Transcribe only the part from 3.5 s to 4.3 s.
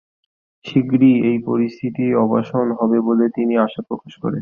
আশা প্রকাশ